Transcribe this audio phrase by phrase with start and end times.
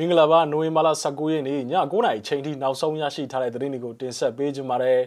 [0.00, 5.02] မင်္ဂလာပါနိုဝင်ဘာလ19ရက်နေ့ည9:00နာရီချိန်ထိနောက်ဆုံးရရှိထားတဲ့သတင်းတွေကိုတင်ဆက်ပေးကြပါမယ်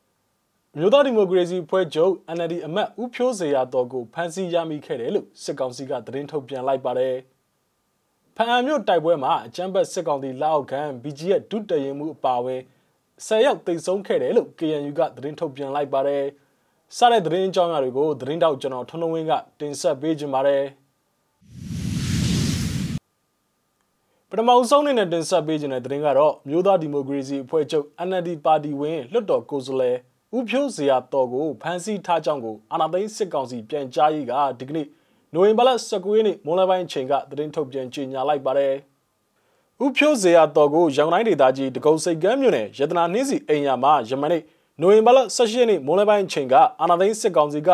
[0.78, 7.14] ။မြို့သားဒီမိုကရေစီဖွဲ့ချုပ် NLD အမတ်ဦးဖြိုးစေရတော်ကိုဖမ်းဆီးရမိခဲ့တယ်လို့စစ်ကောင်စီကသတင်းထုတ်ပြန်လိုက်ပါတယ်။
[8.36, 12.60] ဖမ်းအံမြို့တိုက်ပွဲမှာအကြမ်းဖက်စစ်ကောင်စီလက်အောက်ခံ BGF ဒုတရင်မှုအပါအဝင်
[13.26, 16.24] 10ရောက်တိတ်ဆုံးခဲ့တယ်လို့ KNU ကသတင်းထုတ်ပြန်လိုက်ပါတယ်။
[16.96, 20.64] စတဲ့သတင်းအကြောင်းအရာတွေကိုသတင်းတောက်ကျွန်တော်ထွန်းထွန်းဝင်းကတင်ဆက်ပေးကြပါမယ်။
[24.34, 29.96] ပထမဆုံးအနေနဲ့တင်ဆက်ပေးခြင်းတဲ့သတင်းကတော့မြို့သားဒီမိုကရေစီအဖွဲ့ချုပ် NLD ပါတီဝင်လွှတ်တော်ကိုယ်စားလှယ်
[30.36, 34.86] ဦးဖြိုးစရာတော်ကိုဖမ်းဆီးထားကြောင်းကိုအာဏာသိမ်းစစ်ကောင်စီပြန်ကြားရေးကဒီကနေ့
[35.34, 38.74] နိုဝင်ဘာလ19ရက်နေ့မွန်းလွဲပိုင်းချိန်ကသတင်းထုတ်ပြန်ကြေညာလိုက်ပါတယ်။
[39.84, 44.42] ဦးဖြိုးစရာတော်ကိုရောင်တိုင်းဒေသကြီးတကုံစိတ်ကမ်းမြို့နယ်ရတနာနှင်းစီအိမ်ယာမှာယမနေ့
[44.80, 47.70] နိုဝင်ဘာလ18ရက်နေ့မွန်းလွဲပိုင်းချိန်ကအာဏာသိမ်းစစ်ကောင်စီက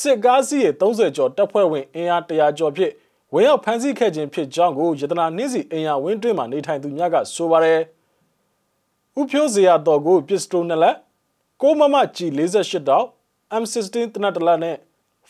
[0.00, 2.92] စစ်ကားစီးရေ30ကျော်တပ်ဖွဲ့ဝင်အင်အား100ကျော်ဖြင့်
[3.34, 7.80] ဝင်ရောက်ဖမ်းဆီးခဲ့ခြင်းဖြစ်ကြောင်းကိုယတနာနှင်းစီအင်ယာဝင်းတွင်းမှာနေထိုင်သူများကဆိုပါတယ်။
[9.20, 10.96] ဥဖြိုးစရာတော်ကိုပစ္စတိုနှစ်လက်
[11.62, 13.06] ကိုမမကြီး48တောက်
[13.62, 14.76] M16 တနတ်တလက်နဲ့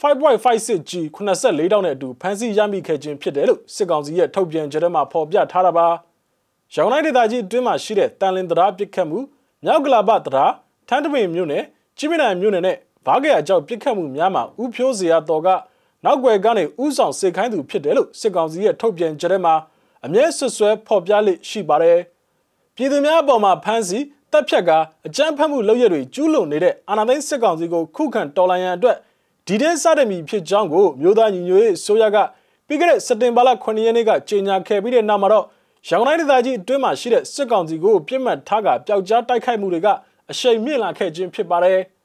[0.01, 5.87] 5.56G 84တောက်နဲ့အတူဖမ်းဆီးရမိခဲ့ခြင်းဖြစ်တယ်လို့စစ်ကောင်စီရဲ့ထုတ်ပြန်ကြေညာမှာဖော်ပြထားတာပါ။
[6.75, 9.19] ရောင်လိုက်ဒေသကြီးအတွင်းမှာရှိတဲ့တန်လင်းတရားပစ်ခတ်မှု
[9.65, 10.53] မြောက်ကလာပတရား
[10.89, 11.65] ထန်းတပင်မြို့နယ်
[11.99, 12.77] ကြီးမနိုင်မြို့နယ်နဲ့
[13.07, 15.49] ဘားကရအကြောက်ပစ်ခတ်မှုများမှာဥဖြိုးစရာတော်က
[16.05, 19.55] နောက်ွယ်ကနေဥဆောင်စေခိုင်းသူဖြစ်တယ်လို့စစ်ကောင်စီရဲ့ထုတ်ပြန်ကြတဲ့မှာ
[20.07, 21.99] အမြဲဆွဆွဲဖော်ပြလိရှိပါတယ်။
[22.77, 24.71] ပြည်သူများအပေါ်မှာဖမ်းဆီးတပ်ဖြတ်က
[25.07, 28.97] အကြမ်းဖက်မှုလုပ်ရတွေကျူးလွန်နေတဲ့အာဏာသိမ်းစစ်ကောင်စီကိုခုခံတော်လှန်ရန်အတွက်
[29.47, 32.17] ဒီတဲ့စတဲ့မီဖြစ်ကြောင်းကိုမြို့သားညီညွတ်ရေးဆိုရက
[32.67, 35.45] ပြီးခဲ့တဲ့စက်တင်ဘာလ9ရက်နေ့ကကြေညာခဲ့ပြီးတဲ့နောက်မှာတော့
[35.89, 39.89] ရောင်တိုင်းဒေသကြီးအတွင်းမှာရှိတဲ့စစ်ကောင်စီကိုပြစ်မှတ်ထားကပျောက်ကြားတိုက်ခိုက်မှုတွေက
[40.31, 41.79] အရှိန်မြင့်လာခဲ့ခြင်းဖြစ်ပါတယ်။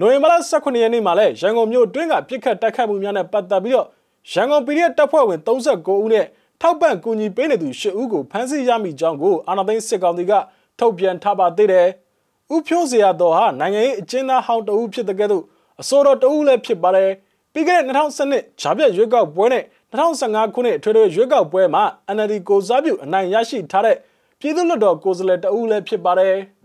[0.00, 3.86] နိုဝင်ဘာလ18ရက်နေ့မှာလည်းရန်ကုန်မြို့တွင်းကပြစ်ခတ်တိုက်ခတ်မှုများနဲ့ပတ်သက်ပြီးတော့
[4.32, 6.26] ရန်ကုန်ပြည်ရဲ့တပ်ဖွဲ့ဝင်39ဦးနဲ့
[6.60, 10.32] ထောက်ပံ့ကူညီပေးနေသူ10ဦးကိုဖမ်းဆီးရမိကြောင်းကိုအာဏာသိမ်းစစ်ကောင်စီက
[10.78, 11.86] ထုတ်ပြန်ထားပါသေးတယ်။
[12.54, 15.44] ဥဖြိုးစရာတော်ဟာနိုင်ငံရေးအကျဉ်းသားဟောင်းတဦးဖြစ်တဲ့ကဲ့သို့
[15.80, 17.10] အစိုးရတဦးလည်းဖြစ်ပါတယ်။
[17.52, 21.84] ပြီးခဲ့တဲ့2012ဂျာပြတ်ရွေးကောက်ပွဲနဲ့2015ခုနှစ်ထွေထွေရွေးကောက်ပွဲမှာ
[22.16, 23.96] NLD ကိုစားပြုအနိုင်ရရှိထားတဲ့
[24.40, 26.34] ပြည်သူ့လွှတ်တော်ကိုယ်စားလှယ်တဦးလည်းဖြစ်ပါတယ်။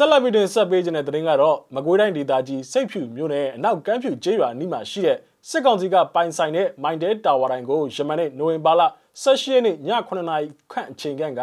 [0.00, 5.16] ဆက်လက်ပြီးတင်ဆက်ပေးခြင်းတဲ့တင်ကတော့မကွေးတိုင်းဒေသကြီးစိတ်ဖြူမြို့နယ်အနောက်ကမ်းဖြူကျေးရွာနီးမှာရှိတဲ့
[5.48, 8.82] စစ်ကောင်စီကပိုင်ဆိုင်တဲ့မိုင်တဲတာဝါတိုင်းကိုယမနေ့နိုဝင်ဘာလ
[9.22, 9.76] 16ရက်နေ့ည
[10.08, 11.42] 9:00နာရီခန့်အချိန်က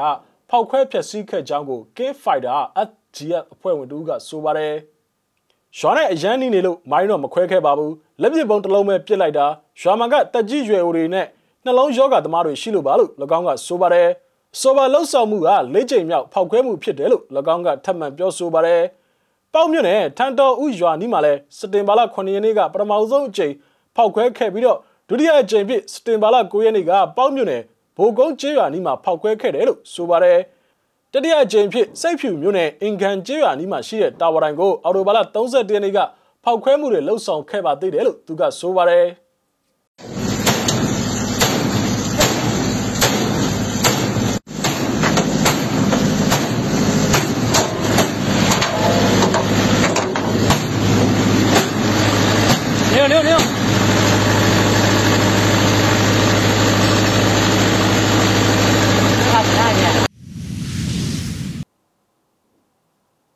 [0.50, 4.74] ဖောက်ခွဲဖျက်ဆီးခဲ့ကြောင်းကို King Fighter FGF အဖွဲ့ဝင်တို့ကဆိုပါတယ်။
[5.80, 7.92] ရွာနဲ့အရန်နီးနေလို့မိုင်းတော့မခွဲခဲ့ပါဘူး။
[8.22, 9.48] လက်ပစ်ပုံတစ်လုံးပဲပစ်လိုက်တာ
[9.82, 11.26] ရွာမှာကတက်ကြီးရွယ်အိုတွေနဲ့
[11.66, 14.10] နှလုံးယောဂသမားတွေရှိလို့ပါလို့၎င်းကဆိုပါတယ်။
[14.62, 17.24] ဆိုပါလှုပ်ဆောင်မှုကလေးချိန်မြောက်ဖောက်ခွဲမှုဖြစ်တယ်လို့၎
[17.56, 18.82] င်းကထပ်မံပြောဆိုပါတယ်။
[19.54, 23.54] ပေါ့မြို့နယ်ထန်တော်ဥရွာနီးမှာလဲစတင်ဘာလ9ရက်နေ့ကပထမဆုံးအကြိမ်
[23.96, 24.80] ဖောက်ခွဲခဲ့ပြီးတော့
[25.10, 27.62] ဒုတိယအကြိမ်ဖြစ်စတင်ဘာလ9ရက်နေ့ကပေါ့မြို့နယ်
[27.98, 30.40] ဘိုကုန်းကျေးရွာနီးမှာဖောက်ခွဲခဲ့တယ်လို့ဆိုပါတယ်။
[31.14, 36.00] တတိယအကြိမ်ဖြစ်စိတ်ဖြူမြို့နယ်အင်ကန်ကျေးရွာနီးမှာရှိတဲ့တာဝါတိုင်ကိုအော်တိုဘာလ31ရက်နေ့က
[36.44, 39.06] ဖောက်ခွဲမှုတွေလှုပ်ဆောင်ခဲ့ပါသေးတယ်လို့သူကဆိုပါတယ်။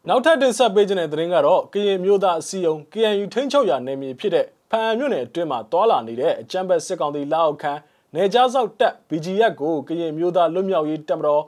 [0.08, 7.74] နောက်ထပ်တင်ဆက်ပေးခြင်းတဲ့သတင်းကတော့ကရင်မျိုးသားအစည်းအုံ KNU ထိန်းချုပ်ရာနယ်မြေဖြစ်တဲ့ဖန်မြို့နယ်အတွင်းမှာတွာလာနေတဲ့အကြမ်းဖက်စစ်ကောင်စီလက်အောက်ခံ
[8.16, 11.44] နေကြားဆောက်တပ် BGF ကိုကရင်မျိုးသားလွတ်မြောက်ရေးတပ်မတော်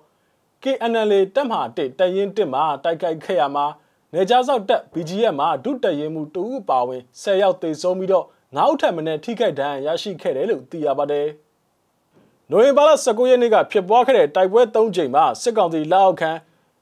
[0.63, 3.65] KNL တပ်မဟာ1တရင်1မှာတိုက်ခိုက်ခဲ့ရမှာ
[4.13, 11.27] နေကြားဆောက်တပ် BGF မှာဒုတရင်မှုတူအပါဝင်10ရောက်သေဆုံးပြီးတော့9ဦးထပ်မံထိခိုက်ဒဏ်ရာရရှိခဲ့တယ်လို့သိရပါတယ်။
[12.51, 16.31] နိုဝင်ဘာလ19ရက်နေ့ကဖြစ်ပွားခဲ့တဲ့တိုက်ပွဲ3ကြိမ်မှာစစ်ကောင်စီလက်အောက်ခံ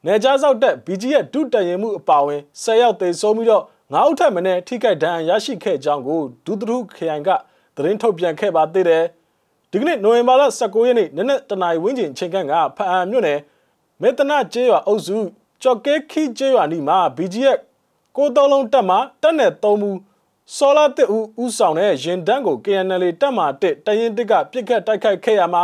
[0.05, 7.29] နေကြားဆောက်တက် BG ရဲ့ဒုတရင်မှုအပါဝင်10ရောက်သေဆုံးပြီးတော့9ဦးထပ်မံထိခိုက်ဒဏ်ရာရရှိခဲ့ကြောင်းကိုဒုသထုခရိုင်က
[7.75, 9.03] သတင်းထုတ်ပြန်ခဲ့ပါသေးတယ်။
[9.71, 13.39] ဒီကနေ့နိုဝင်ဘာလ19ရက်နေ့နနက်တနာရီဝန်းကျင်ချိန်ခန့်ကဖအံမြို့နယ်
[14.01, 15.17] မေတနာကျေးရွာအုပ်စု
[15.61, 17.57] ကြော်ကဲခီကျေးရွာနီမှာ BG ရဲ့
[18.15, 19.91] ကိုသုံးလုံးတက်မှာတက်နယ်သုံးမှု
[20.55, 25.63] စောလာတစ်ဦးဦးဆောင်တဲ့ရင်တန်းကို KNL တက်မှာတစ်တရင်တစ်ကပြစ်ခတ်တိုက်ခိုက်ခဲ့ရမှာ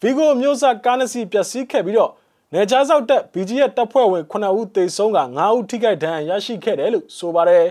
[0.00, 2.10] ဗီဂိုမျိုးဆက်ကားနစီပျက်စီးခဲ့ပြီးတော့
[2.52, 7.66] နေကြားဆောက်တက် BGF တပ်ဖွဲ့ဝင်9ဦးသေဆုံးက9ဦးထိခိုက်ဒဏ်ရာရရှိခဲ့တယ်လို့ဆိုပါတယ်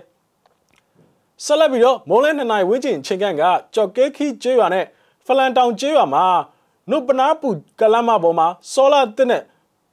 [1.44, 4.86] ။ဆက်လက်ပြီးတော့မုံလဲ2နိုင်ဝင်းကျင်ချိန်ခန့်ကကြော်ကဲခီကျေးရွာနဲ့
[5.26, 6.26] ဖလန်တောင်ကျေးရွာမှာ
[6.90, 9.44] နုပနာပူကလမ်းမပေါ်မှာစောလာတစ်နဲ့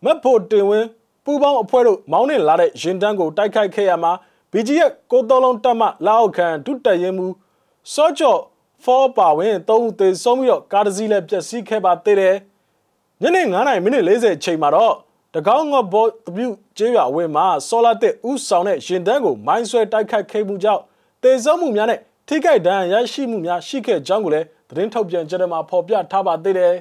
[0.04, 0.88] မက်ဖို့တင်ဝင်း
[1.30, 4.12] ပူပေါင်းအဖွဲ့တို့မောင်းနှင်လာတဲ့ရင်တန်းကိုတိုက်ခိုက်ခဲ့ရမှာ
[4.52, 7.26] BGF ကိုတော်လုံးတပ်မှလာအောက်ခံဒုတက်ရင်မူ
[7.94, 8.40] စောကြော့
[8.84, 12.36] ဖောပါဝင်၃ဦးသေဆုံးပြီးတော့ကားတစ်စီးလည်းပျက်စီးခဲ့ပါသေးတယ်
[13.20, 14.94] ညနေ9:40မိနစ်40ချိန်မှာတော့
[15.34, 16.48] တကောင်းငေါဘောတပြု
[16.78, 20.82] ကျေးရွာဝင်းမှာဆောလာတစ်ဥဆောင်တဲ့ရင်တန်းကိုမိုင်းဆွဲတိုက်ခတ်ခဲ့မှုကြောင့်
[21.22, 26.74] သေဆုံးမှုများနဲ့ထိခိုက်ဒဏ်ရာရရှိမှုများရှိခဲ့ကြောင်းကိုလည်းသတင်းထုတ်ပြန်ကြတဲ့မှာဖော်ပြထားပါသေးတယ်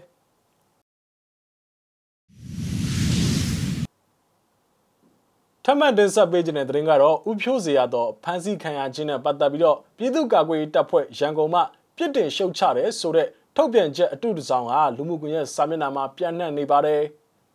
[5.70, 11.62] ထပ်မံတင်ဆက်ပေးခြင်းတဲ့သတင်းကတော့ဥဖြိုးစရာတော့ဖမ်းဆီးခံရခြင်းနဲ့ပတ်သက်ပြီးတော့ပြည်သူ့ကာကွယ်ရေးတပ်ဖွဲ့ရန်ကုန်မှ
[11.98, 17.02] ပြစ်တင်ရှုတ်ချတယ်ဆိုတဲ့ထုတ်ပြန်ချက်အတုတစောင်းဟာလူမှုကွန်ရက်စာမျက်နှာမှာပြန့်နှံ့နေပါတယ်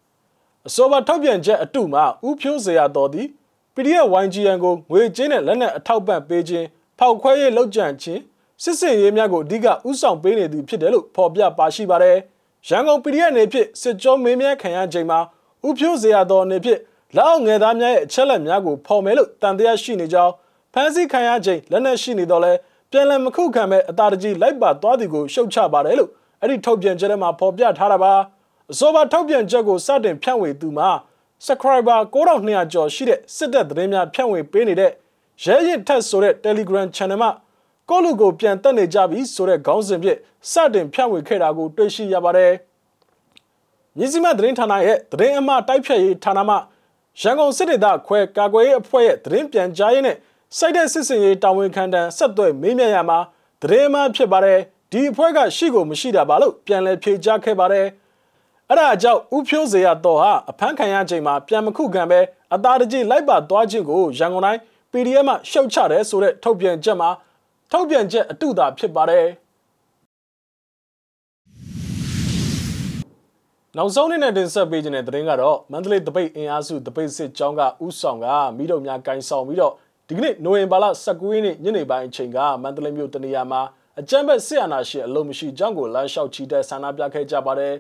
[0.67, 3.26] ။အဆိုပါထုတ်ပြန်ချက်အတုမှာဥဖြိုးစရာတော်သည်
[3.75, 6.67] PDF YGN ကိုငွေကြေးနဲ့လက်နက်အထောက်ပံ့ပေးခြင်း
[6.99, 8.20] ဖောက်ခွဲရေးလုပ်ကြံခြင်း
[8.62, 12.17] စစ်စင်ရေးများကိုအဓိကဥဆောင်ပေးနေသူဖြစ်တယ်လို့ဖော်ပြပါရှိပါတယ်။
[12.69, 15.19] ရန်ကုန် PDF နေဖြင့်စစ်ကြောမင်းများခံရချိန်မှာ
[15.67, 16.81] ဥဖြိုးစရာတော်နေဖြင့်
[17.17, 20.32] လောက်ငယ်သားများရဲ့အချက်လက်များကိုဖော်မယ်လို့တန်တရားရှိနေကြောင်း
[20.75, 22.53] ဖမ်းဆီးခံရချိန်လက်နက်ရှိနေတော့လဲ
[22.91, 26.11] ပြန်လည်မခုခံမဲ့အသာတကြီးလိုက်ပါသွားသူကိုရှုတ်ချပါတယ်လို့
[26.41, 28.12] အဲ့ဒီထုတ်ပြန်ချက်ထဲမှာဖော်ပြထားတာပါ
[28.73, 30.91] အဆိုပါထုတ်ပြန်ချက်ကိုစတင်ဖြန့်ဝေသူမှာ
[31.47, 34.91] subscriber 9200ကျော်ရှိတဲ့စစ်တပ်သတင်းများဖြန့်ဝေပေးနေတဲ့
[35.44, 37.31] ရဲရင်ထက်ဆိုတဲ့ Telegram Channel မှာ
[37.88, 40.19] ကိုလူကိုပြန်တက်နေကြပြီဆိုတဲ့ခေါင်းစဉ်ဖြင့်
[40.50, 42.53] စတင်ဖြန့်ဝေခဲ့တာကိုတွေ့ရှိရပါတယ်
[43.99, 46.56] မြစည်းမသတင်းဌာနရဲ့သတင်းအမှားတိုက်ဖြတ်ရေးဌာနမှ
[47.20, 50.17] ရန်ကုန်စစ်ဒေသခွဲကာကွယ်ရေးအဖွဲ့ရဲ့သတင်းပြန်ကြားရေးနဲ့
[50.59, 53.19] စိုက်တဲ့စစ်စင်ရေးတာဝန်ခံတန်းဆက်သွယ်မေးမြန်းရမှာ
[53.62, 54.61] သတင်းမှဖြစ်ပါတယ်
[54.93, 57.87] ဒီအဖွဲ့ကရှိကိုမရှိတာပါလို့ပြန်လည်ဖြေကြားခဲ့ပါတယ်
[58.69, 62.20] အဲ့ဒါကြောင့်ဥဖြိုးစရာတော့ဟာအဖမ်းခံရချိန်မှာပြန်မခုခံပဲ
[62.55, 64.61] အသားတကြီးလိုက်ပါသွားခြင်းကိုရန်ကုန်တိုင်း
[64.93, 67.11] PDF မှရှုတ်ချတယ်ဆိုတဲ့ထုတ်ပြန်ချက်မှာ
[67.73, 69.26] ထုတ်ပြန်ချက်အတုသာဖြစ်ပါတယ်
[73.77, 78.27] နောက်ဆုံးနေ့နဲ့တင်ဆက်ပေးခြင်းတဲ့သတင်းကတော့မန္တလေးတပိတ်အင်အားစုတပိတ်စစ်ကြောင်းကဥဆောင်က
[78.57, 79.73] မိတို့များကင်ဆောင်ပြီးတော့
[80.09, 83.63] ဒီကနေ့နိုဝင်ဘာလ19ရက်နေ့ညနေပိုင်းအချိန်ကမန္တလေးမြို့တနေရာမှာ
[84.01, 87.75] အကြမ်းဖက်စစ်အာဏာရှင်အလုံးမရှိကြောင်းကိုလမ်းလျှောက်ချီတဲ့ဆန္ဒပြခဲ့ကြပါတယ်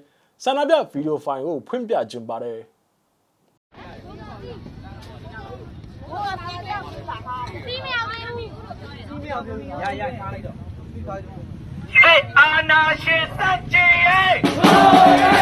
[0.44, 2.58] ဆန္ဒပြဗီဒီယိုဖိုင်ကိုဖွင့်ပြခြင်းပါတယ်
[9.82, 10.56] ရရထားလိုက်တော့
[10.94, 15.41] ဟေးအာနာရှင်စัจจีရဲ့ဟိုးရဲ့ဟိုးရဲ့